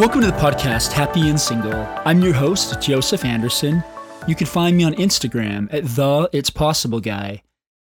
[0.00, 1.86] Welcome to the podcast, Happy and Single.
[2.06, 3.84] I'm your host, Joseph Anderson.
[4.26, 7.42] You can find me on Instagram at the It's Possible Guy.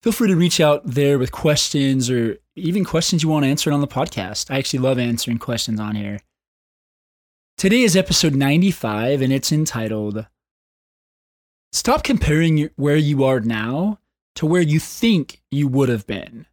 [0.01, 3.79] Feel free to reach out there with questions or even questions you want answered on
[3.79, 4.51] the podcast.
[4.51, 6.19] I actually love answering questions on here.
[7.57, 10.27] Today is episode 95, and it's entitled
[11.71, 13.99] Stop comparing where you are now
[14.35, 16.47] to where you think you would have been.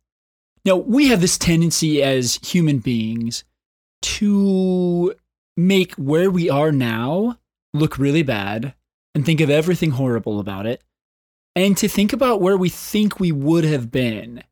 [0.64, 3.42] Now, we have this tendency as human beings
[4.02, 5.16] to
[5.66, 7.38] make where we are now
[7.72, 8.74] look really bad
[9.14, 10.82] and think of everything horrible about it,
[11.56, 14.42] and to think about where we think we would have been.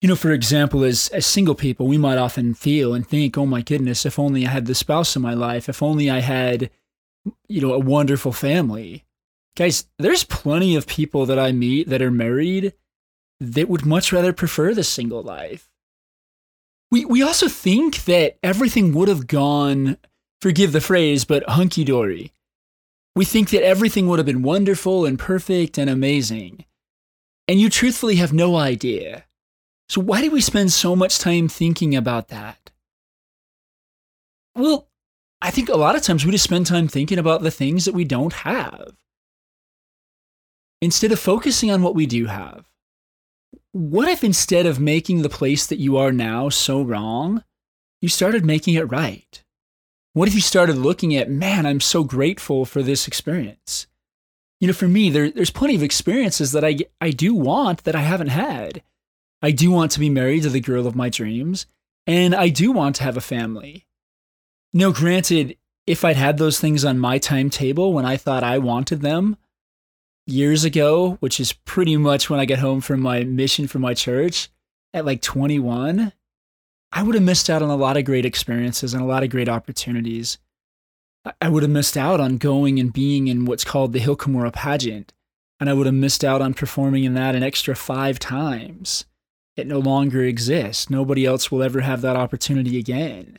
[0.00, 3.46] You know, for example, as, as single people, we might often feel and think, oh
[3.46, 6.70] my goodness, if only I had the spouse in my life, if only I had,
[7.48, 9.04] you know, a wonderful family.
[9.56, 12.74] Guys, there's plenty of people that I meet that are married
[13.40, 15.68] that would much rather prefer the single life.
[16.90, 19.98] We, we also think that everything would have gone,
[20.40, 22.32] forgive the phrase, but hunky dory.
[23.14, 26.64] We think that everything would have been wonderful and perfect and amazing.
[27.46, 29.24] And you truthfully have no idea.
[29.88, 32.70] So, why do we spend so much time thinking about that?
[34.54, 34.88] Well,
[35.40, 37.94] I think a lot of times we just spend time thinking about the things that
[37.94, 38.96] we don't have
[40.80, 42.66] instead of focusing on what we do have.
[43.78, 47.44] What if instead of making the place that you are now so wrong,
[48.02, 49.40] you started making it right?
[50.14, 53.86] What if you started looking at, man, I'm so grateful for this experience?
[54.58, 57.94] You know, for me, there, there's plenty of experiences that I, I do want that
[57.94, 58.82] I haven't had.
[59.42, 61.66] I do want to be married to the girl of my dreams,
[62.04, 63.86] and I do want to have a family.
[64.72, 65.56] No, granted,
[65.86, 69.36] if I'd had those things on my timetable when I thought I wanted them,
[70.28, 73.94] years ago, which is pretty much when I get home from my mission for my
[73.94, 74.48] church
[74.92, 76.12] at like 21,
[76.92, 79.30] I would have missed out on a lot of great experiences and a lot of
[79.30, 80.38] great opportunities.
[81.40, 85.12] I would have missed out on going and being in what's called the Hill pageant,
[85.60, 89.04] and I would have missed out on performing in that an extra five times.
[89.56, 90.88] It no longer exists.
[90.88, 93.38] Nobody else will ever have that opportunity again.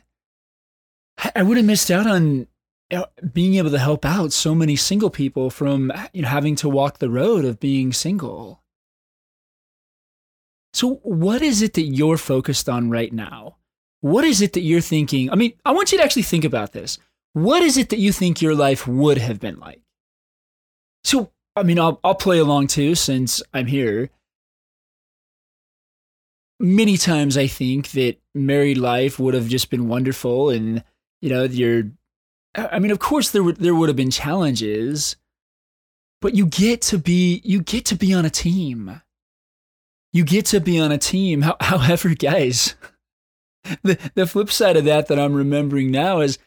[1.34, 2.46] I would have missed out on
[2.92, 6.56] Uh, being able to help out so many single people from uh, you know, having
[6.56, 8.62] to walk the road of being single.
[10.72, 13.56] So, what is it that you're focused on right now?
[14.00, 15.30] What is it that you're thinking?
[15.30, 16.98] I mean, I want you to actually think about this.
[17.32, 19.82] What is it that you think your life would have been like?
[21.04, 24.10] So, I mean, I'll, I'll play along too since I'm here.
[26.58, 30.84] Many times I think that married life would have just been wonderful and,
[31.20, 31.84] you know, you're
[32.54, 35.16] I mean, of course there would there would have been challenges,
[36.20, 39.00] but you get to be you get to be on a team.
[40.12, 41.42] You get to be on a team.
[41.60, 42.74] However, guys,
[43.82, 46.38] the the flip side of that that I'm remembering now is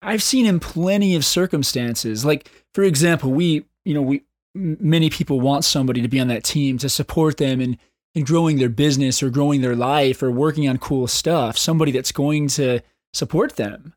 [0.00, 2.24] I've seen in plenty of circumstances.
[2.24, 4.22] Like for example, we you know we
[4.54, 7.78] many people want somebody to be on that team to support them in
[8.14, 11.58] in growing their business or growing their life or working on cool stuff.
[11.58, 12.80] Somebody that's going to
[13.12, 13.94] support them.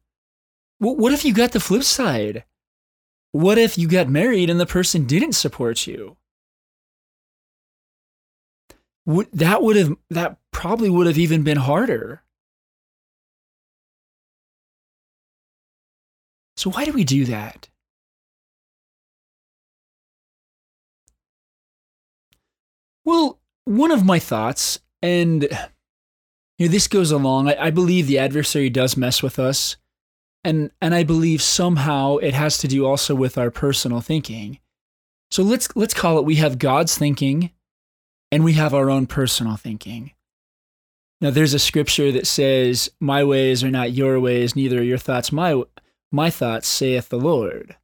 [0.81, 2.43] What if you got the flip side?
[3.33, 6.17] What if you got married and the person didn't support you?
[9.05, 12.23] that would have that probably would have even been harder.
[16.55, 17.69] So why do we do that?
[23.05, 25.43] Well, one of my thoughts, and
[26.57, 27.49] you know, this goes along.
[27.49, 29.77] I, I believe the adversary does mess with us
[30.43, 34.59] and and I believe somehow it has to do also with our personal thinking.
[35.29, 37.51] So let's let's call it we have God's thinking
[38.31, 40.11] and we have our own personal thinking.
[41.19, 44.97] Now there's a scripture that says, "My ways are not your ways, neither are your
[44.97, 45.61] thoughts my
[46.11, 47.77] my thoughts," saith the Lord.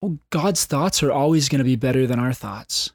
[0.00, 2.92] Well, God's thoughts are always going to be better than our thoughts.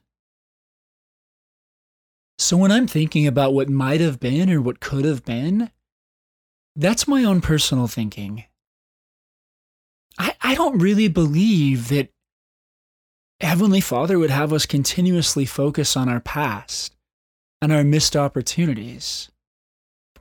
[2.39, 5.71] So when I'm thinking about what might have been or what could have been,
[6.75, 8.45] that's my own personal thinking.
[10.17, 12.09] I, I don't really believe that
[13.41, 16.95] Heavenly Father would have us continuously focus on our past
[17.61, 19.29] and our missed opportunities.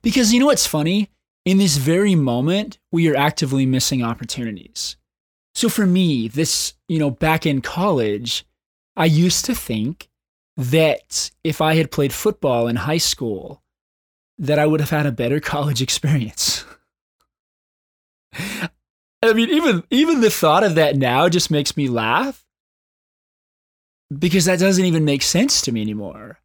[0.03, 1.11] Because you know what's funny?
[1.45, 4.97] In this very moment, we are actively missing opportunities.
[5.55, 8.45] So for me, this, you know, back in college,
[8.97, 10.09] I used to think
[10.57, 13.63] that if I had played football in high school,
[14.39, 16.65] that I would have had a better college experience.
[19.23, 22.45] I mean, even even the thought of that now just makes me laugh
[24.17, 26.41] because that doesn't even make sense to me anymore.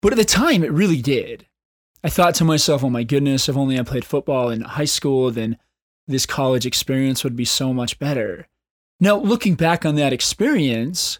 [0.00, 1.46] But at the time, it really did.
[2.02, 5.30] I thought to myself, oh my goodness, if only I played football in high school,
[5.30, 5.58] then
[6.06, 8.46] this college experience would be so much better.
[9.00, 11.18] Now, looking back on that experience,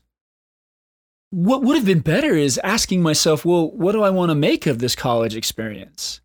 [1.30, 4.66] what would have been better is asking myself, well, what do I want to make
[4.66, 6.20] of this college experience?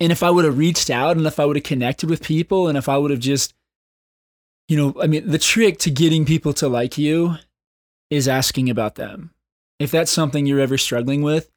[0.00, 2.68] And if I would have reached out and if I would have connected with people
[2.68, 3.52] and if I would have just,
[4.68, 7.36] you know, I mean, the trick to getting people to like you
[8.10, 9.32] is asking about them.
[9.80, 11.50] If that's something you're ever struggling with,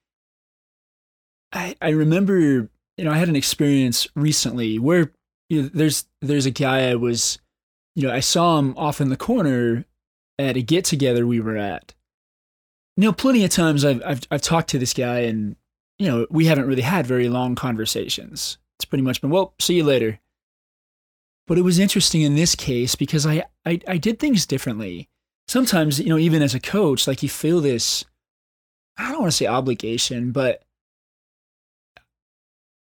[1.53, 2.69] I, I remember, you
[2.99, 5.11] know, I had an experience recently where
[5.49, 7.39] you know, there's there's a guy I was,
[7.95, 9.85] you know, I saw him off in the corner
[10.47, 11.93] at a get together we were at.
[12.97, 15.55] You know, plenty of times I've, I've I've talked to this guy and
[15.97, 18.57] you know we haven't really had very long conversations.
[18.77, 20.19] It's pretty much been well, see you later.
[21.47, 25.09] But it was interesting in this case because I I, I did things differently.
[25.47, 28.05] Sometimes you know even as a coach, like you feel this,
[28.97, 30.63] I don't want to say obligation, but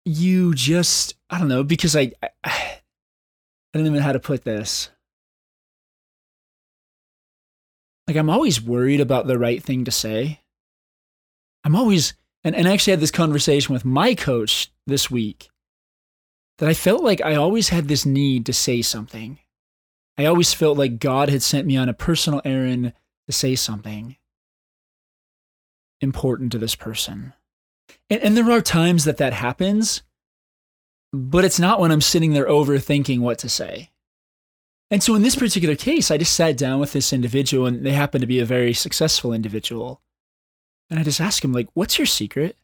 [0.06, 4.44] you just I don't know because I I, I don't even know how to put
[4.44, 4.90] this.
[8.10, 10.42] Like I'm always worried about the right thing to say.
[11.64, 15.50] I'm always and, and I actually had this conversation with my coach this week
[16.58, 19.40] that I felt like I always had this need to say something.
[20.18, 22.94] I always felt like God had sent me on a personal errand
[23.28, 24.18] to say something
[26.02, 27.34] important to this person.
[28.10, 30.02] And, and there are times that that happens,
[31.14, 33.92] but it's not when I'm sitting there overthinking what to say.
[34.92, 37.92] And so in this particular case, I just sat down with this individual and they
[37.92, 40.02] happen to be a very successful individual.
[40.90, 42.58] And I just asked him, like, what's your secret?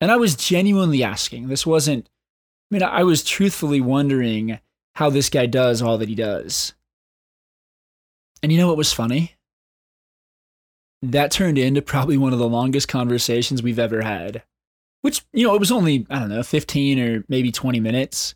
[0.00, 1.48] And I was genuinely asking.
[1.48, 2.08] This wasn't,
[2.70, 4.58] I mean, I was truthfully wondering
[4.94, 6.72] how this guy does all that he does.
[8.42, 9.36] And you know what was funny?
[11.02, 14.42] That turned into probably one of the longest conversations we've ever had,
[15.02, 18.34] which, you know, it was only, I don't know, 15 or maybe 20 minutes.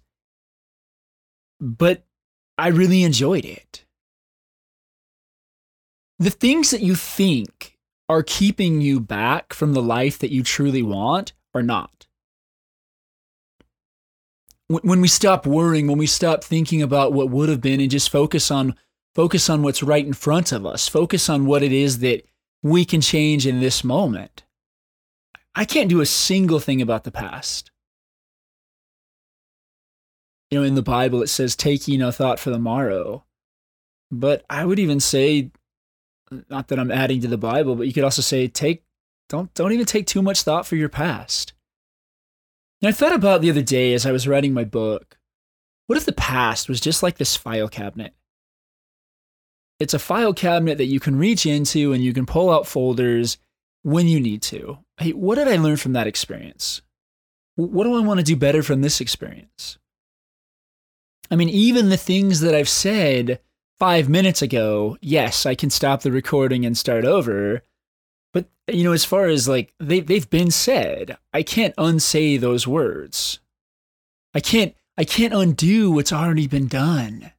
[1.60, 2.04] But
[2.56, 3.84] I really enjoyed it.
[6.18, 7.78] The things that you think
[8.08, 12.06] are keeping you back from the life that you truly want are not.
[14.68, 18.10] When we stop worrying, when we stop thinking about what would have been and just
[18.10, 18.74] focus on
[19.14, 22.24] focus on what's right in front of us, focus on what it is that
[22.62, 24.42] we can change in this moment.
[25.54, 27.70] I can't do a single thing about the past
[30.54, 33.24] you know, in the Bible it says, "Take ye no thought for the morrow."
[34.12, 35.50] But I would even say,
[36.48, 38.84] not that I'm adding to the Bible, but you could also say, "Take,
[39.28, 41.54] don't, don't even take too much thought for your past."
[42.80, 45.18] And I thought about the other day as I was writing my book.
[45.88, 48.14] What if the past was just like this file cabinet?
[49.80, 53.38] It's a file cabinet that you can reach into and you can pull out folders
[53.82, 54.78] when you need to.
[54.98, 56.80] Hey, what did I learn from that experience?
[57.56, 59.78] What do I want to do better from this experience?
[61.30, 63.40] I mean, even the things that I've said
[63.78, 67.62] five minutes ago, yes, I can stop the recording and start over.
[68.32, 72.66] But, you know, as far as like they, they've been said, I can't unsay those
[72.66, 73.40] words.
[74.34, 77.32] I can't, I can't undo what's already been done.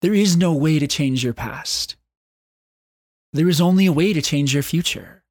[0.00, 1.96] There is no way to change your past.
[3.32, 5.22] There is only a way to change your future.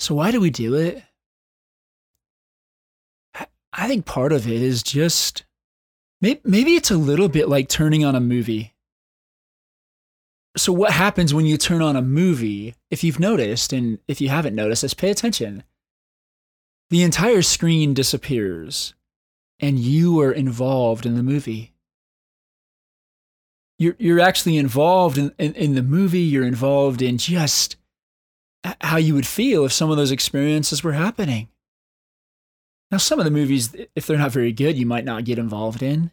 [0.00, 1.02] So, why do we do it?
[3.76, 5.44] I think part of it is just
[6.20, 8.72] maybe it's a little bit like turning on a movie.
[10.56, 12.76] So, what happens when you turn on a movie?
[12.90, 15.64] If you've noticed, and if you haven't noticed, just pay attention.
[16.90, 18.94] The entire screen disappears,
[19.58, 21.72] and you are involved in the movie.
[23.80, 27.76] You're, you're actually involved in, in, in the movie, you're involved in just
[28.80, 31.48] how you would feel if some of those experiences were happening.
[32.94, 35.82] Now, some of the movies, if they're not very good, you might not get involved
[35.82, 36.12] in.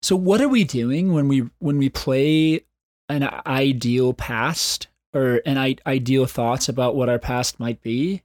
[0.00, 2.64] So, what are we doing when we when we play
[3.10, 8.22] an ideal past or an I- ideal thoughts about what our past might be?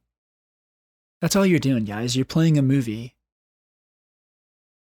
[1.20, 2.16] That's all you're doing, guys.
[2.16, 3.18] You're playing a movie.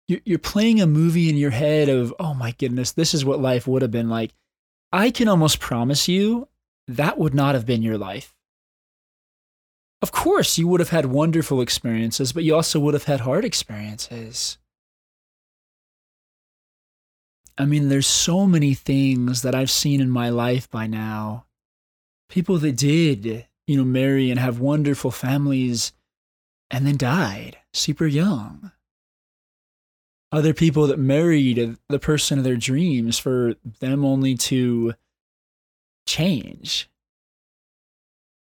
[0.08, 3.42] You're, you're playing a movie in your head of, oh my goodness, this is what
[3.42, 4.34] life would have been like.
[4.94, 6.48] I can almost promise you
[6.88, 8.35] that would not have been your life.
[10.02, 13.46] Of course, you would have had wonderful experiences, but you also would have had hard
[13.46, 14.58] experiences.
[17.58, 21.46] I mean, there's so many things that I've seen in my life by now.
[22.30, 25.94] People that did, you know, marry and have wonderful families
[26.70, 28.72] and then died super young.
[30.32, 34.96] Other people that married the person of their dreams for them only to
[36.06, 36.90] change.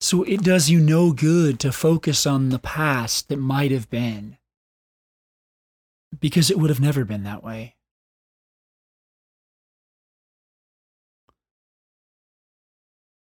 [0.08, 4.38] So it does you no good to focus on the past that might have been,
[6.18, 7.76] because it would have never been that way.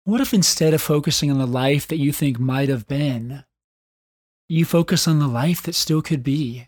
[0.03, 3.45] What if instead of focusing on the life that you think might have been,
[4.49, 6.67] you focus on the life that still could be?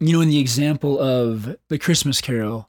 [0.00, 2.68] You know, in the example of the Christmas Carol,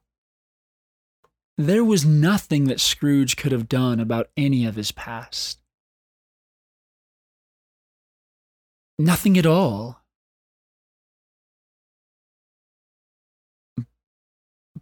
[1.57, 5.59] there was nothing that Scrooge could have done about any of his past.
[8.99, 10.01] Nothing at all.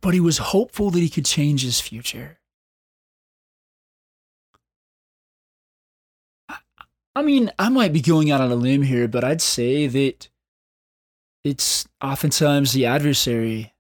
[0.01, 2.39] But he was hopeful that he could change his future.
[7.15, 10.27] I mean, I might be going out on a limb here, but I'd say that
[11.45, 13.74] it's oftentimes the adversary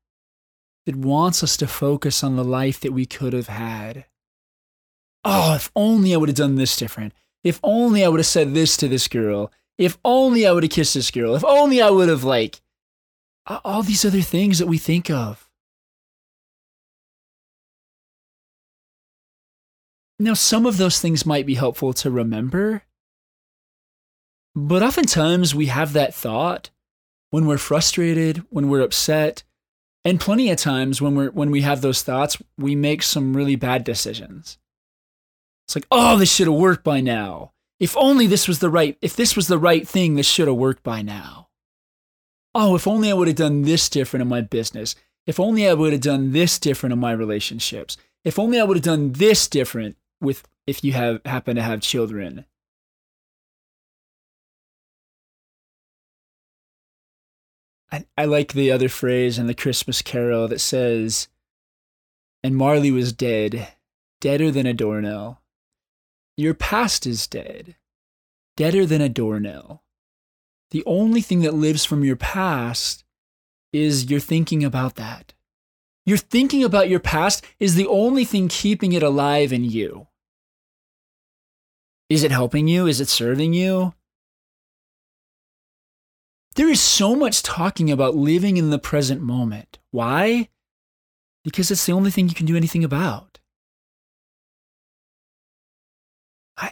[0.85, 4.05] that wants us to focus on the life that we could have had.
[5.23, 7.13] Oh, if only I would have done this different.
[7.43, 9.51] If only I would have said this to this girl.
[9.77, 11.35] If only I would have kissed this girl.
[11.35, 12.61] If only I would have, like,
[13.47, 15.49] all these other things that we think of.
[20.17, 22.83] Now, some of those things might be helpful to remember,
[24.55, 26.69] but oftentimes we have that thought
[27.31, 29.43] when we're frustrated, when we're upset,
[30.05, 33.55] and plenty of times when we're when we have those thoughts, we make some really
[33.55, 34.57] bad decisions.
[35.67, 37.51] It's like, "Oh, this should have worked by now.
[37.79, 40.57] If only this was the right if this was the right thing, this should have
[40.57, 41.49] worked by now."
[42.53, 44.95] Oh, if only I would have done this different in my business.
[45.25, 47.97] If only I would have done this different in my relationships.
[48.23, 51.81] If only I would have done this different with if you have happen to have
[51.81, 52.45] children.
[57.91, 61.27] I, I like the other phrase in the Christmas Carol that says,
[62.43, 63.69] and Marley was dead,
[64.21, 65.41] deader than a doornail.
[66.37, 67.75] Your past is dead,
[68.57, 69.83] deader than a doornail.
[70.71, 73.03] The only thing that lives from your past
[73.71, 75.33] is you're thinking about that.
[76.05, 80.07] You're thinking about your past is the only thing keeping it alive in you.
[82.09, 82.85] Is it helping you?
[82.85, 83.93] Is it serving you?
[86.55, 89.77] There is so much talking about living in the present moment.
[89.91, 90.47] Why?
[91.43, 93.39] Because it's the only thing you can do anything about.
[96.57, 96.71] I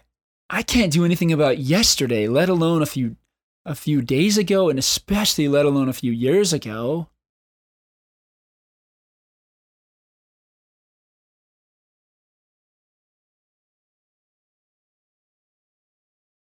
[0.49, 3.17] I can't do anything about yesterday, let alone a few
[3.65, 7.09] a few days ago and especially let alone a few years ago.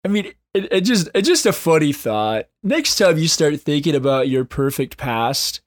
[0.03, 2.48] I mean, it, it just it's just a funny thought.
[2.63, 5.62] Next time you start thinking about your perfect past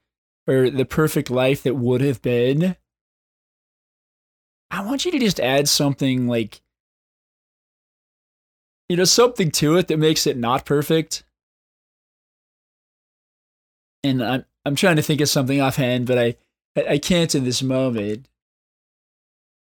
[0.46, 2.76] or the perfect life that would have been,
[4.70, 6.60] I want you to just add something like
[8.88, 11.24] you know something to it that makes it not perfect.
[14.02, 16.36] And I'm I'm trying to think of something offhand, but I
[16.76, 18.28] I can't in this moment.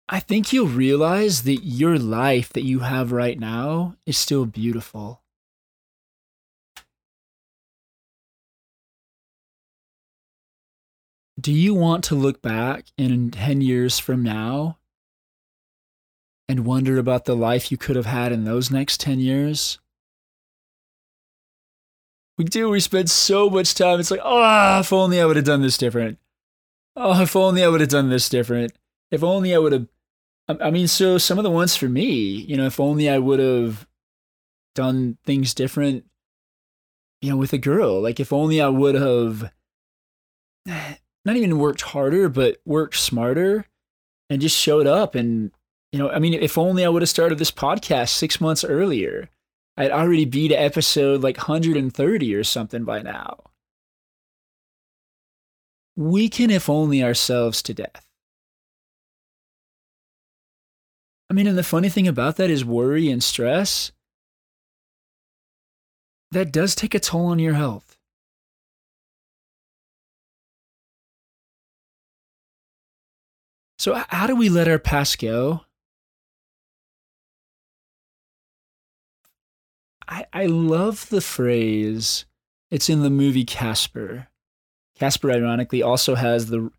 [0.08, 5.24] I think you'll realize that your life that you have right now is still beautiful.
[11.40, 14.78] Do you want to look back in 10 years from now
[16.48, 19.80] and wonder about the life you could have had in those next 10 years?
[22.38, 22.70] We do.
[22.70, 24.00] We spend so much time.
[24.00, 26.20] It's like, oh, if only I would have done this different.
[26.96, 28.74] Oh, if only I would have done this different.
[29.12, 29.88] If only I would have
[30.48, 33.40] I mean, so some of the ones for me, you know, if only I would
[33.40, 33.88] have
[34.76, 36.06] done things different,
[37.22, 38.00] you know, with a girl.
[38.00, 39.52] Like if only I would have
[40.68, 43.66] not even worked harder, but worked smarter
[44.30, 45.16] and just showed up.
[45.16, 45.52] And,
[45.92, 49.30] you know, I mean, if only I would have started this podcast six months earlier,
[49.78, 53.40] I'd already be to episode like 130 or something by now.
[55.96, 58.06] We can, if only ourselves to death.
[61.30, 63.92] I mean, and the funny thing about that is worry and stress.
[66.32, 67.98] That does take a toll on your health.
[73.78, 75.62] So, how do we let our past go?
[80.08, 82.26] I, I love the phrase,
[82.70, 84.28] it's in the movie Casper.
[84.98, 86.72] Casper, ironically, also has the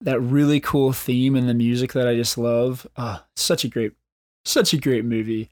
[0.00, 2.86] that really cool theme and the music that I just love.
[2.96, 3.92] Ah, such a great,
[4.44, 5.50] such a great movie.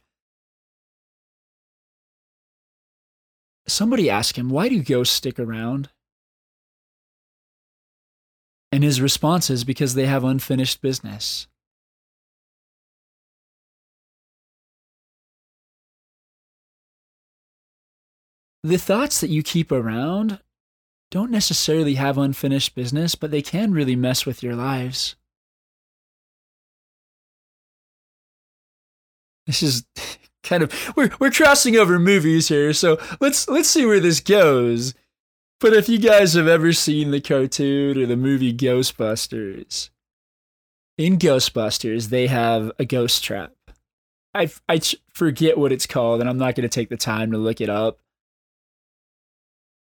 [3.67, 5.89] Somebody asked him, why do ghosts stick around?
[8.71, 11.47] And his response is because they have unfinished business.
[18.65, 20.41] The thoughts that you keep around
[21.12, 25.14] don't necessarily have unfinished business, but they can really mess with your lives.
[29.47, 29.85] This is
[30.42, 34.95] kind of we're we're crossing over movies here, so let's let's see where this goes.
[35.61, 39.90] But if you guys have ever seen the cartoon or the movie Ghostbusters,
[40.97, 43.52] in Ghostbusters they have a ghost trap.
[44.35, 44.81] I I
[45.12, 47.69] forget what it's called, and I'm not going to take the time to look it
[47.69, 48.01] up.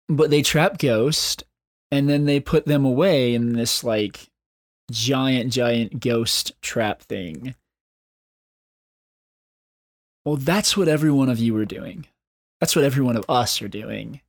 [0.08, 1.42] But they trap ghosts,
[1.90, 4.28] and then they put them away in this like
[4.90, 7.54] giant, giant ghost trap thing.
[10.24, 12.06] Well, that's what every one of you are doing.
[12.60, 14.20] That's what every one of us are doing.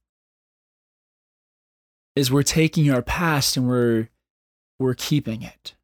[2.16, 4.10] Is we're taking our past and we're
[4.80, 5.76] we're keeping it.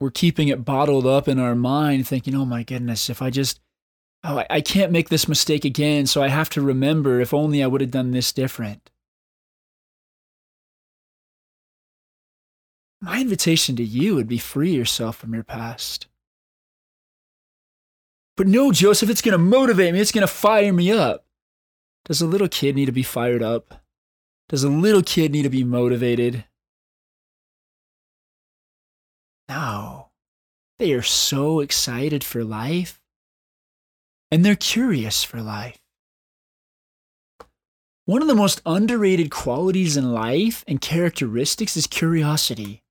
[0.00, 3.60] We're keeping it bottled up in our mind, thinking, oh my goodness, if I just,
[4.24, 7.62] oh, I, I can't make this mistake again, so I have to remember if only
[7.62, 8.90] I would have done this different.
[13.00, 16.06] My invitation to you would be free yourself from your past.
[18.36, 20.00] But no, Joseph, it's going to motivate me.
[20.00, 21.24] It's going to fire me up.
[22.04, 23.82] Does a little kid need to be fired up?
[24.48, 26.44] Does a little kid need to be motivated?
[29.48, 30.08] No.
[30.78, 32.99] They are so excited for life
[34.30, 35.78] and they're curious for life.
[38.06, 42.82] One of the most underrated qualities in life and characteristics is curiosity.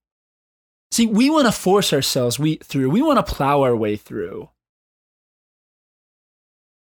[0.91, 4.50] See, we want to force ourselves we, through, we want to plow our way through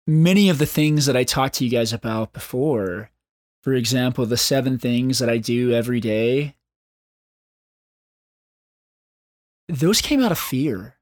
[0.05, 3.11] many of the things that I talked to you guys about before,
[3.61, 6.55] for example, the seven things that I do every day,
[9.69, 10.95] those came out of fear.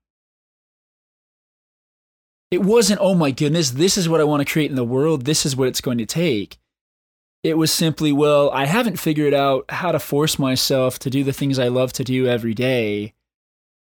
[2.52, 5.26] It wasn't, oh my goodness, this is what I want to create in the world,
[5.26, 6.58] this is what it's going to take.
[7.44, 11.34] It was simply, well, I haven't figured out how to force myself to do the
[11.34, 13.14] things I love to do every day.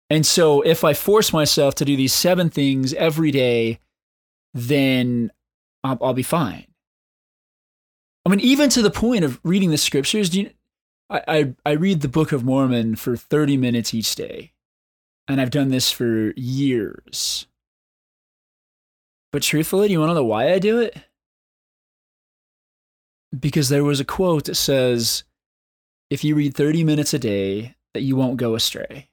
[0.10, 3.80] And so if I force myself to do these seven things every day,
[4.54, 5.32] then
[5.84, 6.66] I'll, I'll, be fine.
[8.26, 10.52] I mean, even to the point of reading the scriptures, you,
[11.10, 14.52] I, I, I read the Book of Mormon for 30 minutes each day.
[15.28, 17.47] And I've done this for years.
[19.32, 20.98] But truthfully, do you want to know why I do it?
[23.38, 25.24] Because there was a quote that says,
[26.10, 29.10] if you read 30 minutes a day, that you won't go astray.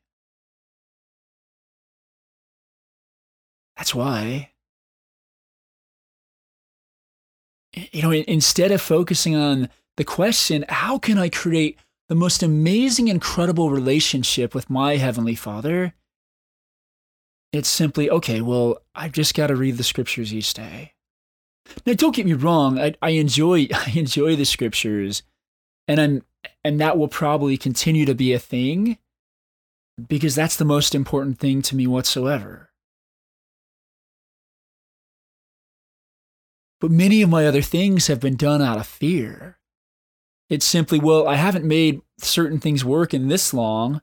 [3.76, 4.50] That's why.
[7.92, 13.08] you know, instead of focusing on the question, how can I create the most amazing,
[13.08, 15.94] incredible relationship with my Heavenly Father?
[17.54, 20.94] It's simply, okay, well, I've just got to read the scriptures each day.
[21.86, 25.22] Now, don't get me wrong, I, I enjoy I enjoy the scriptures,
[25.86, 26.22] and I'm
[26.64, 28.98] and that will probably continue to be a thing
[30.08, 32.70] because that's the most important thing to me whatsoever.
[36.80, 39.58] But many of my other things have been done out of fear.
[40.50, 44.02] It's simply, well, I haven't made certain things work in this long.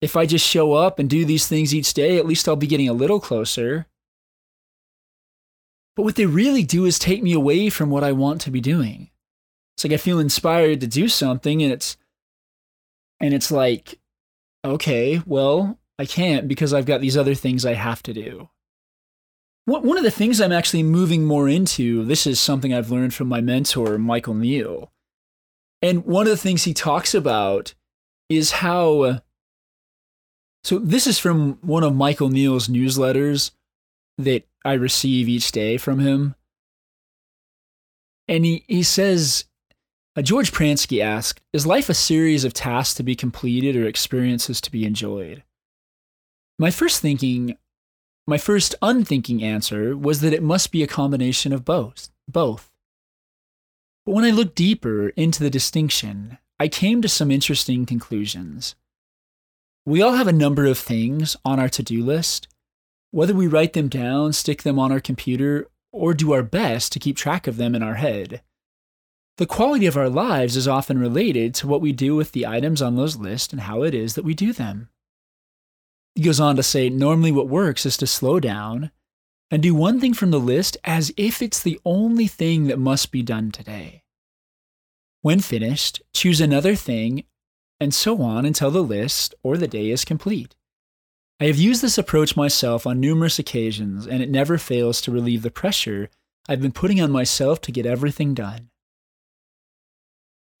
[0.00, 2.66] If I just show up and do these things each day, at least I'll be
[2.66, 3.86] getting a little closer.
[5.96, 8.60] But what they really do is take me away from what I want to be
[8.60, 9.10] doing.
[9.76, 11.96] It's like I feel inspired to do something and it's
[13.20, 13.98] and it's like
[14.64, 18.48] okay, well, I can't because I've got these other things I have to do.
[19.66, 23.28] One of the things I'm actually moving more into, this is something I've learned from
[23.28, 24.92] my mentor, Michael Neill.
[25.82, 27.74] And one of the things he talks about
[28.28, 29.20] is how.
[30.68, 33.52] So, this is from one of Michael Neill's newsletters
[34.18, 36.34] that I receive each day from him.
[38.28, 39.46] And he, he says,
[40.14, 44.60] uh, George Pransky asked, Is life a series of tasks to be completed or experiences
[44.60, 45.42] to be enjoyed?
[46.58, 47.56] My first thinking
[48.26, 52.10] my first unthinking answer was that it must be a combination of both.
[52.30, 52.70] Both.
[54.04, 58.74] But when I looked deeper into the distinction, I came to some interesting conclusions.
[59.88, 62.46] We all have a number of things on our to do list.
[63.10, 66.98] Whether we write them down, stick them on our computer, or do our best to
[66.98, 68.42] keep track of them in our head,
[69.38, 72.82] the quality of our lives is often related to what we do with the items
[72.82, 74.90] on those lists and how it is that we do them.
[76.14, 78.90] He goes on to say normally what works is to slow down
[79.50, 83.10] and do one thing from the list as if it's the only thing that must
[83.10, 84.02] be done today.
[85.22, 87.24] When finished, choose another thing,
[87.80, 90.54] and so on until the list or the day is complete.
[91.40, 95.42] I have used this approach myself on numerous occasions, and it never fails to relieve
[95.42, 96.10] the pressure
[96.48, 98.70] I've been putting on myself to get everything done.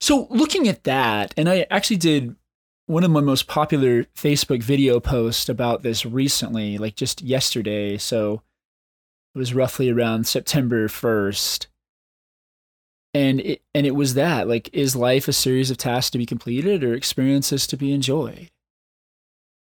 [0.00, 2.36] So, looking at that, and I actually did
[2.86, 7.96] one of my most popular Facebook video posts about this recently, like just yesterday.
[7.96, 8.42] So,
[9.34, 11.67] it was roughly around September 1st.
[13.18, 16.24] And it, and it was that like, is life a series of tasks to be
[16.24, 18.48] completed or experiences to be enjoyed?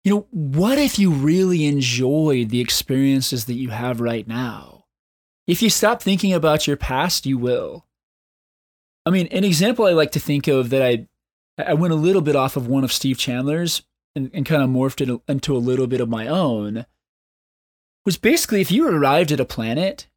[0.03, 4.83] You know, what if you really enjoyed the experiences that you have right now?
[5.47, 7.85] If you stop thinking about your past, you will.
[9.05, 11.07] I mean, an example I like to think of that I
[11.57, 13.83] I went a little bit off of one of Steve Chandler's
[14.17, 16.85] and, and kind of morphed it into a little bit of my own
[18.05, 20.07] was basically if you arrived at a planet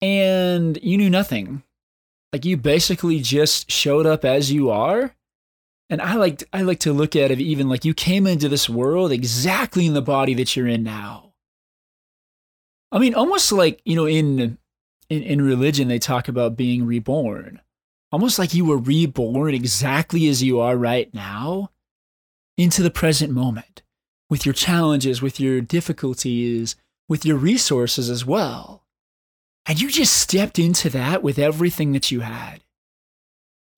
[0.00, 1.64] and you knew nothing,
[2.32, 5.14] like you basically just showed up as you are.
[5.90, 8.68] And I like I like to look at it even like you came into this
[8.68, 11.32] world exactly in the body that you're in now.
[12.92, 14.58] I mean, almost like you know in
[15.08, 17.62] in, in religion they talk about being reborn
[18.12, 21.70] almost like you were reborn exactly as you are right now
[22.56, 23.82] into the present moment
[24.30, 26.76] with your challenges, with your difficulties,
[27.08, 28.84] with your resources as well.
[29.68, 32.62] And you just stepped into that with everything that you had.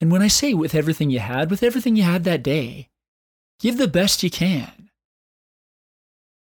[0.00, 2.88] And when I say with everything you had, with everything you had that day,
[3.58, 4.88] give the best you can.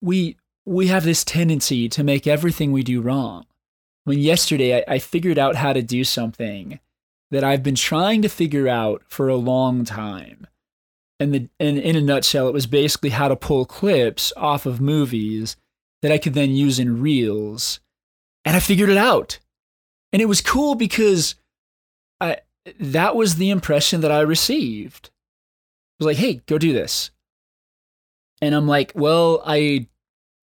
[0.02, 3.48] We, we have this tendency to make everything we do wrong.
[4.06, 6.80] When yesterday I, I figured out how to do something
[7.32, 10.46] that I've been trying to figure out for a long time.
[11.20, 14.80] And, the, and in a nutshell, it was basically how to pull clips off of
[14.80, 15.58] movies
[16.02, 17.80] that I could then use in reels.
[18.46, 19.40] And I figured it out.
[20.12, 21.36] And it was cool because
[22.20, 22.38] I,
[22.80, 25.08] that was the impression that I received.
[25.08, 27.12] It was like, hey, go do this.
[28.42, 29.88] And I'm like, well, I,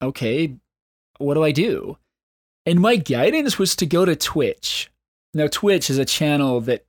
[0.02, 0.54] okay,
[1.18, 1.96] what do I do?
[2.66, 4.90] And my guidance was to go to Twitch.
[5.32, 6.84] Now, Twitch is a channel that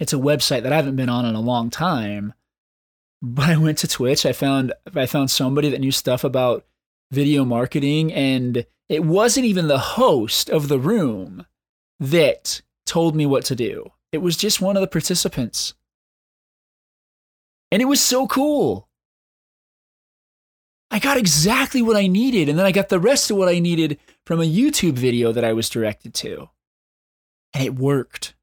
[0.00, 2.34] it's a website that I haven't been on in a long time.
[3.20, 4.24] But I went to Twitch.
[4.24, 6.64] I found I found somebody that knew stuff about
[7.10, 11.46] video marketing, and it wasn't even the host of the room
[12.00, 13.92] that told me what to do.
[14.12, 15.74] It was just one of the participants.
[17.70, 18.88] And it was so cool.
[20.90, 23.58] I got exactly what I needed, and then I got the rest of what I
[23.58, 26.48] needed from a YouTube video that I was directed to
[27.54, 28.34] and it worked.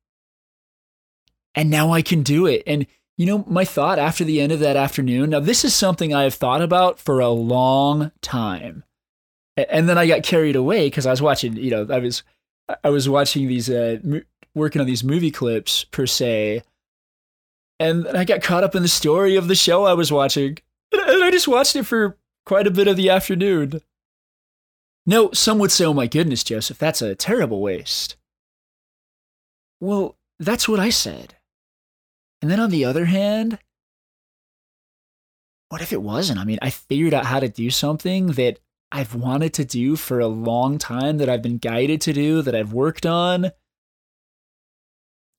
[1.54, 2.64] And now I can do it.
[2.68, 2.86] And
[3.18, 6.24] you know, my thought after the end of that afternoon, now this is something I
[6.24, 8.84] have thought about for a long time.
[9.58, 12.24] And then I got carried away because I was watching, you know, I was
[12.84, 14.00] I was watching these uh,
[14.54, 16.64] working on these movie clips per se.
[17.80, 20.58] And I got caught up in the story of the show I was watching.
[20.92, 23.82] And I just watched it for quite a bit of the afternoon.
[25.06, 28.16] No, some would say, oh my goodness, Joseph, that's a terrible waste.
[29.80, 31.36] Well, that's what I said.
[32.42, 33.60] And then on the other hand,
[35.70, 36.40] what if it wasn't?
[36.40, 38.60] I mean, I figured out how to do something that
[38.96, 42.56] I've wanted to do for a long time, that I've been guided to do, that
[42.56, 43.52] I've worked on.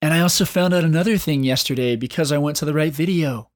[0.03, 3.51] And I also found out another thing yesterday because I went to the right video.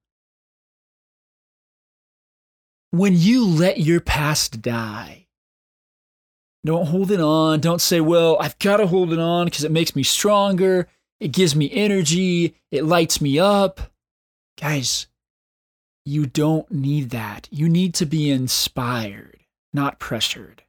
[2.92, 5.26] When you let your past die,
[6.64, 7.60] don't hold it on.
[7.60, 10.88] Don't say, well, I've got to hold it on because it makes me stronger.
[11.20, 12.54] It gives me energy.
[12.70, 13.92] It lights me up.
[14.58, 15.08] Guys,
[16.06, 17.48] you don't need that.
[17.50, 19.39] You need to be inspired,
[19.72, 20.62] not pressured.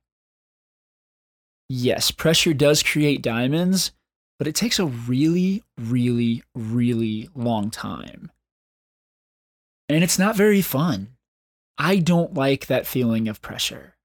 [1.70, 3.92] Yes, pressure does create diamonds,
[4.38, 8.32] but it takes a really, really, really long time.
[9.88, 11.16] And it's not very fun.
[11.78, 13.96] I don't like that feeling of pressure.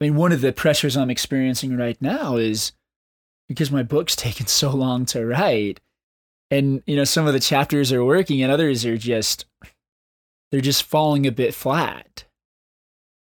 [0.00, 2.72] I mean, one of the pressures I'm experiencing right now is
[3.48, 5.80] because my book's taken so long to write.
[6.50, 9.46] And, you know, some of the chapters are working and others are just,
[10.50, 12.24] they're just falling a bit flat.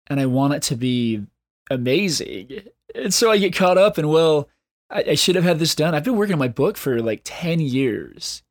[0.08, 1.22] And I want it to be
[1.70, 2.62] amazing.
[2.94, 4.48] And so I get caught up and, well,
[4.90, 5.94] I, I should have had this done.
[5.94, 8.42] I've been working on my book for like 10 years.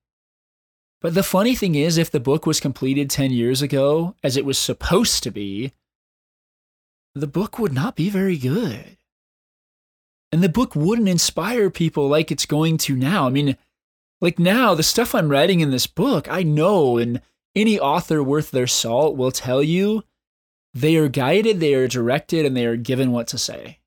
[1.02, 4.46] But the funny thing is, if the book was completed 10 years ago, as it
[4.46, 5.74] was supposed to be,
[7.14, 8.98] the book would not be very good.
[10.32, 13.28] And the book wouldn't inspire people like it's going to now.
[13.28, 13.58] I mean,
[14.20, 17.22] like now, the stuff I'm writing in this book, I know, and
[17.56, 20.04] any author worth their salt will tell you
[20.74, 23.80] they are guided, they are directed, and they are given what to say.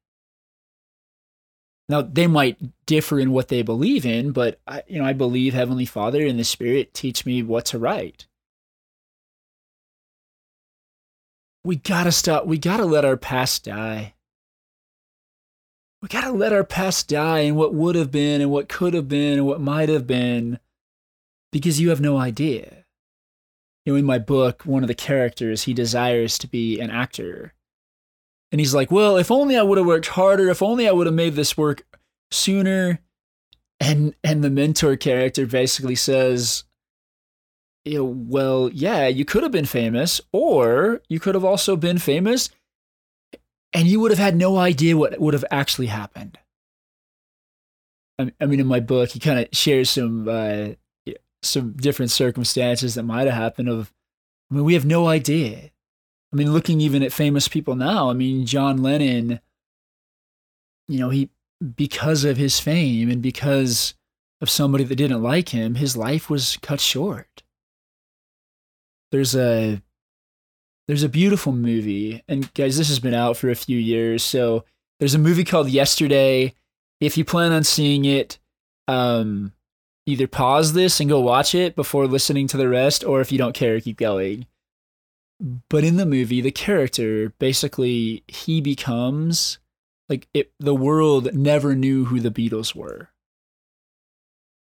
[1.88, 5.54] Now, they might differ in what they believe in, but I, you know, I believe
[5.54, 8.26] Heavenly Father and the Spirit teach me what to write.
[11.66, 12.46] we gotta stop.
[12.46, 14.14] We gotta let our past die.
[16.00, 18.94] we got to let our past die and what would have been and what could
[18.94, 20.60] have been and what might have been
[21.50, 22.85] because you have no idea.
[23.86, 27.54] You know, in my book, one of the characters, he desires to be an actor.
[28.52, 31.06] And he's like, well, if only I would have worked harder, if only I would
[31.06, 31.86] have made this work
[32.30, 33.00] sooner.
[33.80, 36.64] And and the mentor character basically says,
[37.86, 41.98] you know, well, yeah, you could have been famous, or you could have also been
[41.98, 42.50] famous
[43.76, 46.38] and you would have had no idea what would have actually happened.
[48.18, 50.68] I mean, in my book, he kind of shares some uh,
[51.46, 53.68] some different circumstances that might have happened.
[53.68, 53.92] Of,
[54.50, 55.70] I mean, we have no idea.
[56.32, 58.10] I mean, looking even at famous people now.
[58.10, 59.40] I mean, John Lennon.
[60.88, 61.30] You know, he
[61.74, 63.94] because of his fame and because
[64.40, 67.42] of somebody that didn't like him, his life was cut short.
[69.10, 69.82] There's a
[70.88, 74.22] there's a beautiful movie, and guys, this has been out for a few years.
[74.22, 74.64] So
[75.00, 76.54] there's a movie called Yesterday.
[77.00, 78.38] If you plan on seeing it,
[78.86, 79.52] um,
[80.06, 83.38] either pause this and go watch it before listening to the rest, or if you
[83.38, 84.46] don't care, keep going.
[85.68, 89.58] But in the movie, the character basically he becomes
[90.08, 93.10] like it, the world never knew who the Beatles were.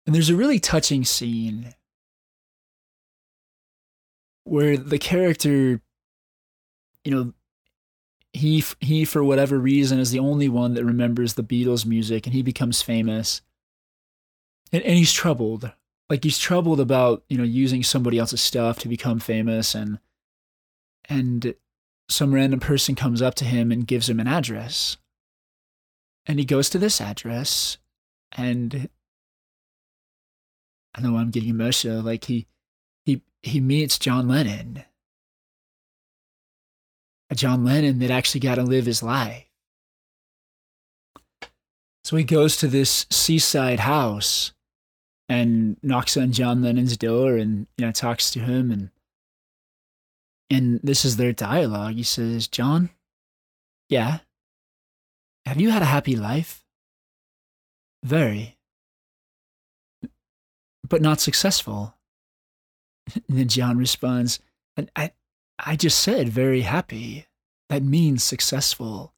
[0.07, 1.74] And there's a really touching scene
[4.44, 5.81] where the character
[7.05, 7.33] you know,
[8.33, 12.35] he he for whatever reason is the only one that remembers the Beatles music, and
[12.35, 13.42] he becomes famous.
[14.72, 15.72] And, and he's troubled,
[16.09, 19.98] like he's troubled about you know using somebody else's stuff to become famous, and
[21.09, 21.54] and
[22.09, 24.96] some random person comes up to him and gives him an address,
[26.26, 27.78] and he goes to this address,
[28.33, 28.88] and
[30.94, 32.02] I know I'm getting emotional.
[32.02, 32.46] Like he
[33.04, 34.85] he he meets John Lennon
[37.30, 39.46] a John Lennon that actually got to live his life.
[42.02, 44.52] So he goes to this seaside house
[45.30, 48.90] and knocks on John Lennon's door and you know talks to him and
[50.50, 51.94] and this is their dialogue.
[51.94, 52.90] He says, "John,
[53.88, 54.18] yeah.
[55.46, 56.64] Have you had a happy life?"
[58.02, 58.58] Very.
[60.86, 61.94] But not successful.
[63.14, 64.40] And then John responds,
[64.96, 65.12] I,
[65.58, 67.26] I just said very happy.
[67.68, 69.14] That means successful.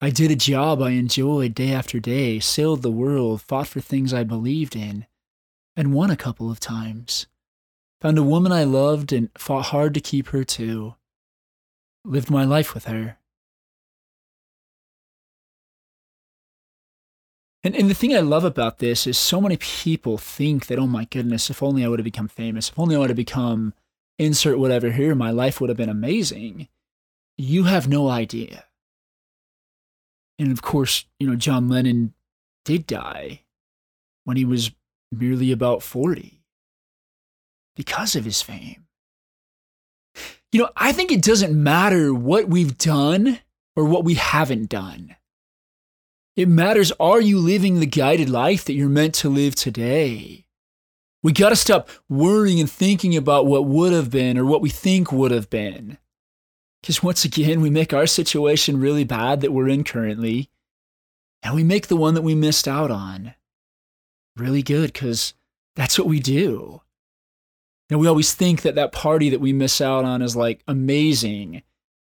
[0.00, 4.12] I did a job I enjoyed day after day, sailed the world, fought for things
[4.12, 5.06] I believed in,
[5.76, 7.26] and won a couple of times.
[8.00, 10.94] Found a woman I loved and fought hard to keep her too.
[12.04, 13.18] Lived my life with her.
[17.64, 20.86] And, and the thing I love about this is so many people think that, oh
[20.86, 23.74] my goodness, if only I would have become famous, if only I would have become
[24.18, 26.68] insert whatever here, my life would have been amazing.
[27.36, 28.66] You have no idea.
[30.38, 32.14] And of course, you know, John Lennon
[32.64, 33.42] did die
[34.24, 34.70] when he was
[35.12, 36.42] merely about 40
[37.74, 38.86] because of his fame.
[40.52, 43.40] You know, I think it doesn't matter what we've done
[43.74, 45.16] or what we haven't done.
[46.34, 50.46] It matters are you living the guided life that you're meant to live today?
[51.22, 54.70] We got to stop worrying and thinking about what would have been or what we
[54.70, 55.98] think would have been.
[56.80, 60.50] Because once again, we make our situation really bad that we're in currently,
[61.42, 63.34] and we make the one that we missed out on
[64.36, 65.34] really good because
[65.74, 66.82] that's what we do.
[67.88, 71.62] And we always think that that party that we miss out on is like amazing.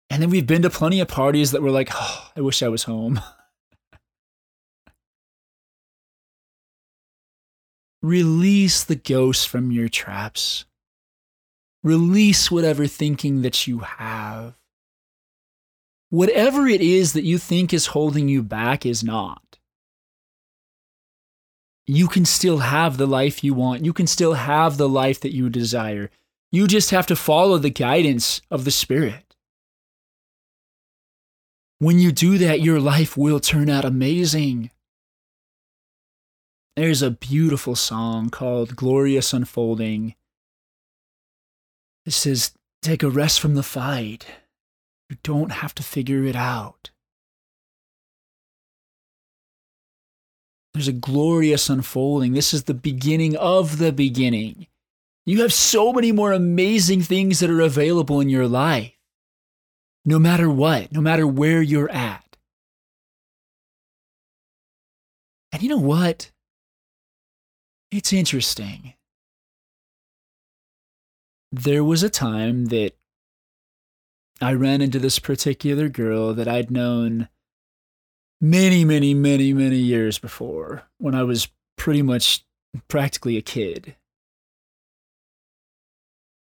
[0.10, 2.70] And then we've been to plenty of parties that were like, oh, I wish I
[2.70, 3.22] was home.
[8.02, 10.66] Release the ghosts from your traps.
[11.84, 14.56] Release whatever thinking that you have.
[16.10, 19.59] Whatever it is that you think is holding you back is not.
[21.92, 23.84] You can still have the life you want.
[23.84, 26.12] You can still have the life that you desire.
[26.52, 29.36] You just have to follow the guidance of the Spirit.
[31.80, 34.70] When you do that, your life will turn out amazing.
[36.76, 40.14] There's a beautiful song called Glorious Unfolding.
[42.06, 42.52] It says,
[42.84, 44.28] Take a rest from the fight.
[45.10, 46.92] You don't have to figure it out.
[50.80, 52.32] There's a glorious unfolding.
[52.32, 54.68] This is the beginning of the beginning.
[55.26, 58.94] You have so many more amazing things that are available in your life,
[60.06, 62.38] no matter what, no matter where you're at.
[65.52, 66.32] And you know what?
[67.92, 68.94] It's interesting.
[71.52, 72.94] There was a time that
[74.40, 77.28] I ran into this particular girl that I'd known
[78.42, 82.46] many, many, many, many years before when I was pretty much
[82.88, 83.96] practically a kid.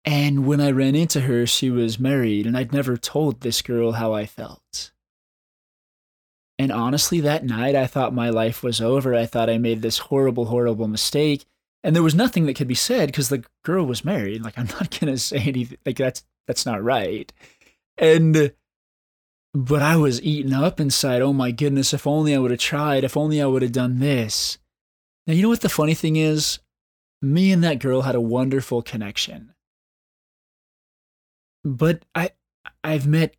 [0.05, 3.93] And when I ran into her, she was married, and I'd never told this girl
[3.93, 4.91] how I felt.
[6.59, 9.15] And honestly, that night I thought my life was over.
[9.15, 11.45] I thought I made this horrible, horrible mistake.
[11.85, 14.43] And there was nothing that could be said because the girl was married.
[14.43, 15.79] Like, I'm not going to say anything.
[15.87, 17.33] Like, that's, that's not right.
[17.97, 18.53] And,
[19.55, 21.23] but I was eaten up inside.
[21.23, 23.05] Oh my goodness, if only I would have tried.
[23.05, 24.59] If only I would have done this.
[25.27, 26.59] Now, you know what the funny thing is?
[27.21, 29.55] Me and that girl had a wonderful connection.
[31.65, 32.31] But I,
[32.83, 33.37] I've met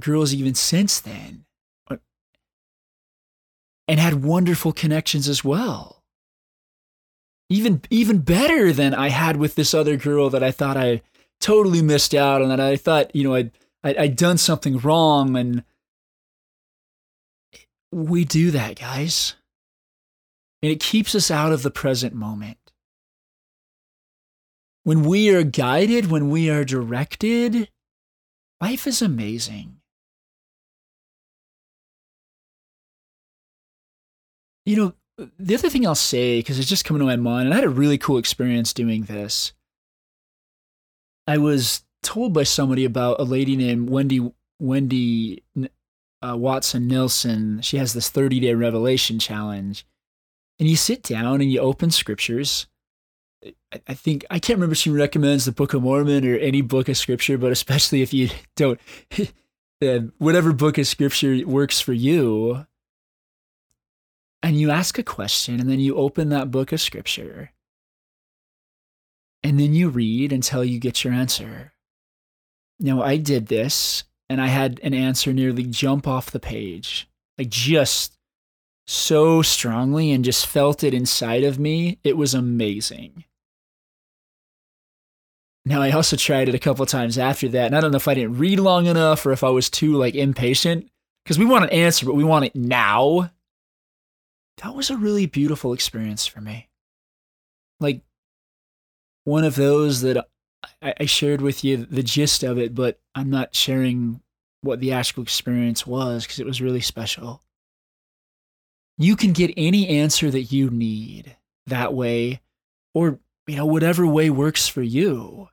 [0.00, 1.44] girls even since then
[3.86, 6.02] and had wonderful connections as well.
[7.50, 11.02] Even even better than I had with this other girl that I thought I
[11.40, 13.52] totally missed out on that I thought, you know, I'd
[13.84, 15.62] I'd, I'd done something wrong and
[17.92, 19.36] we do that, guys.
[20.62, 22.56] And it keeps us out of the present moment.
[24.82, 27.68] When we are guided, when we are directed,
[28.60, 29.76] life is amazing.
[34.66, 37.54] You know, the other thing I'll say, because it's just coming to my mind, and
[37.54, 39.52] I had a really cool experience doing this.
[41.26, 45.42] I was told by somebody about a lady named Wendy Wendy
[46.22, 47.60] uh, Watson Nelson.
[47.60, 49.86] She has this 30 day revelation challenge,
[50.58, 52.66] and you sit down and you open scriptures.
[53.44, 56.88] I, I think I can't remember she recommends the Book of Mormon or any book
[56.88, 58.80] of scripture, but especially if you don't,
[60.18, 62.66] whatever book of scripture works for you,
[64.42, 67.50] and you ask a question, and then you open that book of scripture,
[69.42, 71.73] and then you read until you get your answer.
[72.80, 77.08] Now, I did this and I had an answer nearly jump off the page,
[77.38, 78.18] like just
[78.86, 81.98] so strongly and just felt it inside of me.
[82.04, 83.24] It was amazing.
[85.66, 88.08] Now, I also tried it a couple times after that, and I don't know if
[88.08, 90.90] I didn't read long enough or if I was too like impatient
[91.24, 93.30] because we want an answer, but we want it now.
[94.62, 96.68] That was a really beautiful experience for me.
[97.80, 98.02] Like
[99.24, 100.28] one of those that
[100.82, 104.20] I, I shared with you the gist of it, but I'm not sharing
[104.60, 107.42] what the actual experience was because it was really special.
[108.96, 112.40] You can get any answer that you need that way,
[112.94, 115.48] or you know, whatever way works for you.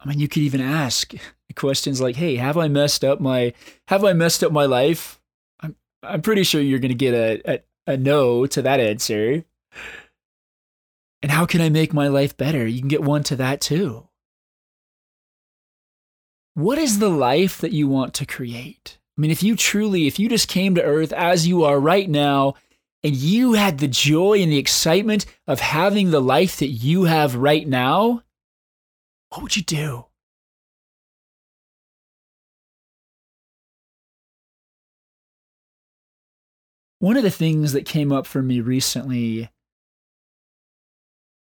[0.00, 1.12] I mean, you could even ask
[1.54, 3.52] questions like, "Hey, have I messed up my
[3.88, 5.20] have I messed up my life?"
[5.60, 9.44] I'm I'm pretty sure you're going to get a, a a no to that answer.
[11.24, 12.66] And how can I make my life better?
[12.66, 14.10] You can get one to that too.
[16.52, 18.98] What is the life that you want to create?
[19.16, 22.10] I mean, if you truly, if you just came to earth as you are right
[22.10, 22.56] now,
[23.02, 27.36] and you had the joy and the excitement of having the life that you have
[27.36, 28.22] right now,
[29.30, 30.04] what would you do?
[36.98, 39.48] One of the things that came up for me recently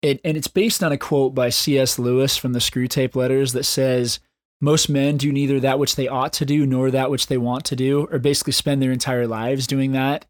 [0.07, 1.99] it, and it's based on a quote by C.S.
[1.99, 4.21] Lewis from the Screwtape Letters that says,
[4.61, 7.64] Most men do neither that which they ought to do nor that which they want
[7.66, 10.25] to do, or basically spend their entire lives doing that.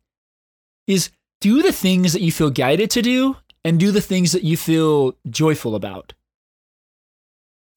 [0.86, 1.10] Is
[1.40, 4.56] do the things that you feel guided to do and do the things that you
[4.56, 6.14] feel joyful about.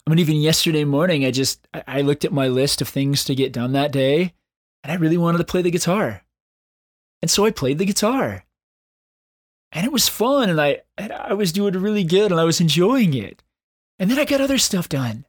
[0.05, 3.35] I mean, even yesterday morning, I just I looked at my list of things to
[3.35, 4.33] get done that day,
[4.83, 6.23] and I really wanted to play the guitar,
[7.21, 8.45] and so I played the guitar
[9.71, 12.61] and it was fun and I and I was doing really good and I was
[12.61, 13.43] enjoying it.
[13.97, 15.25] And then I got other stuff done.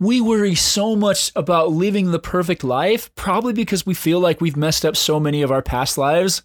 [0.00, 4.56] We worry so much about living the perfect life, probably because we feel like we've
[4.56, 6.42] messed up so many of our past lives.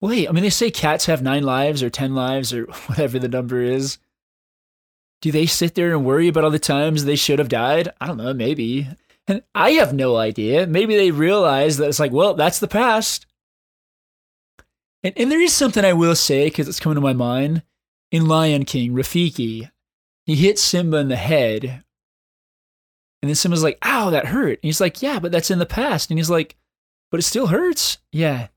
[0.00, 3.28] Wait, I mean, they say cats have nine lives or 10 lives or whatever the
[3.28, 3.98] number is.
[5.20, 7.90] Do they sit there and worry about all the times they should have died?
[8.00, 8.88] I don't know, maybe.
[9.26, 10.66] And I have no idea.
[10.66, 13.26] Maybe they realize that it's like, well, that's the past.
[15.02, 17.62] And, and there is something I will say because it's coming to my mind.
[18.10, 19.70] In Lion King, Rafiki,
[20.24, 21.84] he hits Simba in the head.
[23.20, 24.60] And then Simba's like, ow, that hurt.
[24.62, 26.10] And he's like, yeah, but that's in the past.
[26.10, 26.56] And he's like,
[27.10, 27.98] but it still hurts.
[28.12, 28.48] Yeah.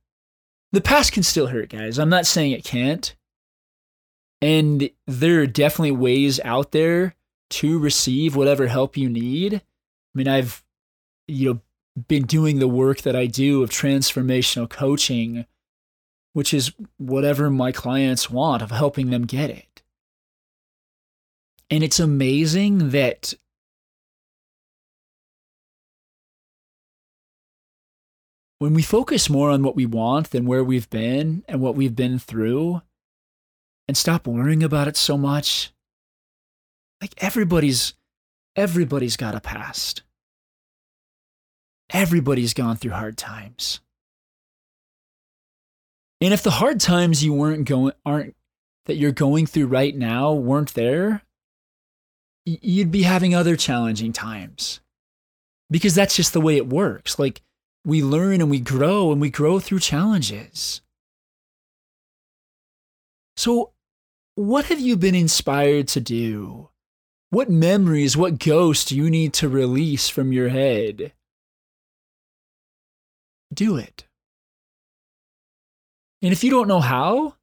[0.72, 2.00] The past can still hurt, guys.
[2.00, 3.14] I'm not saying it can't.
[4.42, 7.16] And there are definitely ways out there
[7.52, 9.56] to receive whatever help you need.
[9.56, 9.62] I
[10.14, 10.64] mean, I've,
[11.28, 11.60] you know,
[12.08, 15.46] been doing the work that I do of transformational coaching
[16.34, 19.82] which is whatever my clients want of helping them get it.
[21.70, 23.34] And it's amazing that
[28.60, 31.96] when we focus more on what we want than where we've been and what we've
[31.96, 32.82] been through
[33.88, 35.72] and stop worrying about it so much,
[37.02, 37.94] like everybody's
[38.56, 40.04] everybody's got a past.
[41.90, 43.80] Everybody's gone through hard times.
[46.22, 48.36] And if the hard times you weren't going aren't
[48.86, 51.24] that you're going through right now weren't there,
[52.46, 54.80] you'd be having other challenging times.
[55.70, 57.18] Because that's just the way it works.
[57.18, 57.42] Like
[57.84, 60.82] we learn and we grow and we grow through challenges.
[63.36, 63.72] So,
[64.36, 66.70] what have you been inspired to do?
[67.32, 71.14] What memories, what ghosts do you need to release from your head?
[73.54, 74.06] Do it.
[76.22, 77.36] And if you don't know how,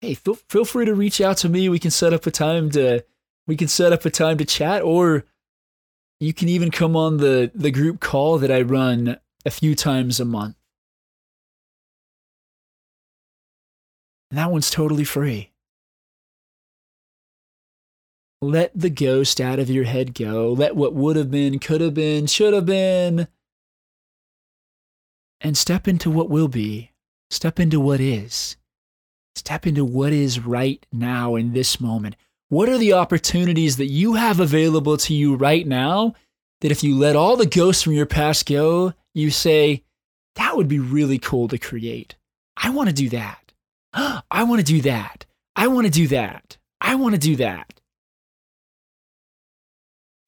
[0.00, 1.68] hey, feel, feel free to reach out to me.
[1.68, 3.04] We can set up a time to
[3.46, 5.24] we can set up a time to chat or
[6.20, 10.20] you can even come on the the group call that I run a few times
[10.20, 10.56] a month.
[14.30, 15.50] And that one's totally free.
[18.40, 20.52] Let the ghost out of your head go.
[20.52, 23.28] Let what would have been, could have been, should have been,
[25.40, 26.91] and step into what will be.
[27.32, 28.56] Step into what is.
[29.36, 32.14] Step into what is right now in this moment.
[32.50, 36.14] What are the opportunities that you have available to you right now
[36.60, 39.82] that if you let all the ghosts from your past go, you say,
[40.34, 42.16] that would be really cool to create.
[42.54, 43.54] I want to do that.
[43.94, 45.24] I want to do that.
[45.56, 46.58] I want to do that.
[46.82, 47.80] I want to do that.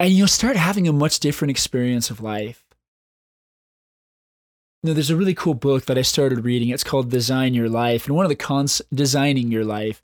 [0.01, 2.64] And you'll start having a much different experience of life.
[4.85, 6.69] You there's a really cool book that I started reading.
[6.69, 8.07] It's called Design Your Life.
[8.07, 10.03] And one of the cons, designing your life.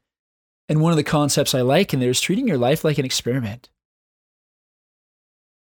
[0.70, 3.05] And one of the concepts I like in there is treating your life like an
[3.05, 3.68] experiment.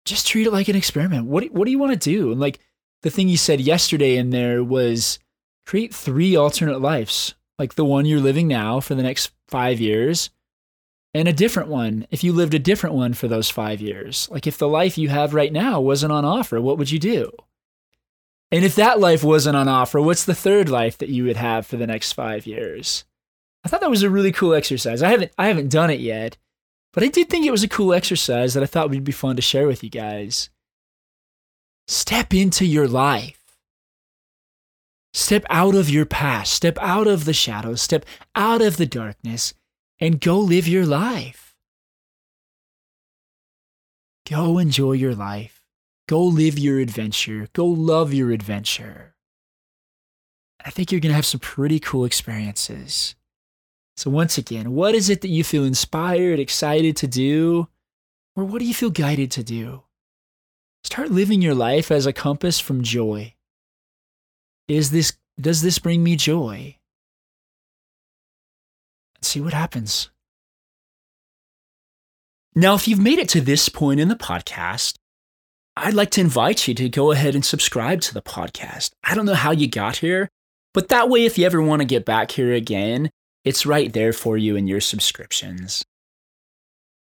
[0.04, 1.26] Just treat it like an experiment.
[1.26, 2.30] What, what do you want to do?
[2.30, 2.61] And like,
[3.02, 5.18] the thing you said yesterday in there was
[5.66, 10.30] create three alternate lives, like the one you're living now for the next five years,
[11.14, 14.28] and a different one if you lived a different one for those five years.
[14.30, 17.32] Like if the life you have right now wasn't on offer, what would you do?
[18.53, 21.66] And if that life wasn't on offer, what's the third life that you would have
[21.66, 23.05] for the next five years?
[23.64, 25.03] I thought that was a really cool exercise.
[25.03, 26.36] I haven't I haven't done it yet,
[26.92, 29.36] but I did think it was a cool exercise that I thought would be fun
[29.36, 30.51] to share with you guys.
[31.86, 33.36] Step into your life.
[35.12, 38.05] Step out of your past, step out of the shadows, step
[38.36, 39.55] out of the darkness,
[39.98, 41.57] and go live your life.
[44.28, 45.59] Go enjoy your life.
[46.11, 47.46] Go live your adventure.
[47.52, 49.14] Go love your adventure.
[50.66, 53.14] I think you're going to have some pretty cool experiences.
[53.96, 57.68] So, once again, what is it that you feel inspired, excited to do?
[58.34, 59.84] Or what do you feel guided to do?
[60.82, 63.36] Start living your life as a compass from joy.
[64.66, 66.76] Is this does this bring me joy?
[69.22, 70.11] See what happens.
[72.56, 74.96] Now, if you've made it to this point in the podcast,
[75.83, 78.91] I'd like to invite you to go ahead and subscribe to the podcast.
[79.03, 80.28] I don't know how you got here,
[80.74, 83.09] but that way, if you ever want to get back here again,
[83.47, 85.83] it's right there for you in your subscriptions.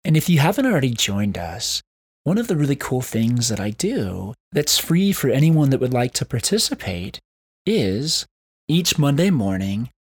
[0.07, 1.83] And if you haven't already joined us,
[2.25, 5.93] one of the really cool things that I do that's free for anyone that would
[5.93, 7.18] like to participate
[7.66, 8.25] is
[8.68, 9.91] each Monday morning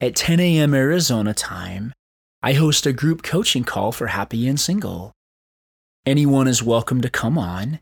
[0.00, 0.72] at 10 a.m.
[0.72, 1.92] Arizona time,
[2.42, 5.12] I host a group coaching call for Happy and Single.
[6.06, 7.78] Anyone is welcome to come on,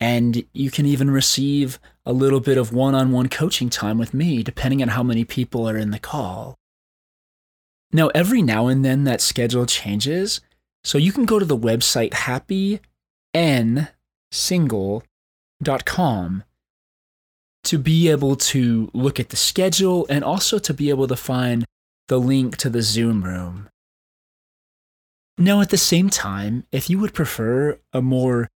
[0.00, 4.14] and you can even receive a little bit of one on one coaching time with
[4.14, 6.56] me, depending on how many people are in the call.
[7.92, 10.40] Now, every now and then that schedule changes,
[10.82, 12.80] so you can go to the website happy
[13.34, 13.84] nsingle.com
[17.62, 21.66] to be able to look at the schedule and also to be able to find
[22.08, 23.68] the link to the Zoom room.
[25.36, 28.48] Now, at the same time, if you would prefer a more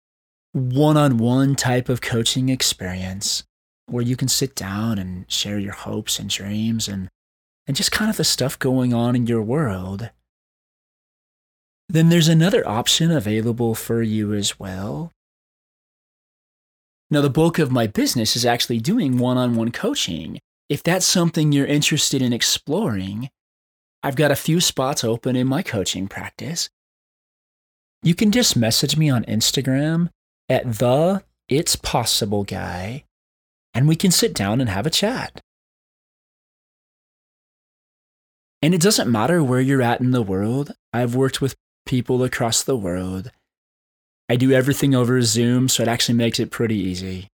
[0.54, 3.42] one on one type of coaching experience
[3.86, 7.08] where you can sit down and share your hopes and dreams and,
[7.66, 10.10] and just kind of the stuff going on in your world,
[11.88, 15.10] then there's another option available for you as well.
[17.10, 20.38] Now, the bulk of my business is actually doing one on one coaching.
[20.68, 23.28] If that's something you're interested in exploring,
[24.04, 26.70] I've got a few spots open in my coaching practice.
[28.04, 30.10] You can just message me on Instagram
[30.48, 33.04] at the It's Possible Guy,
[33.72, 35.40] and we can sit down and have a chat.
[38.62, 40.72] And it doesn't matter where you're at in the world.
[40.92, 43.30] I've worked with people across the world.
[44.28, 47.28] I do everything over Zoom, so it actually makes it pretty easy.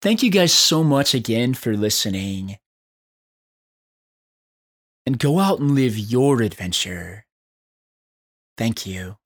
[0.00, 2.56] Thank you guys so much again for listening.
[5.04, 7.26] And go out and live your adventure.
[8.56, 9.16] Thank you.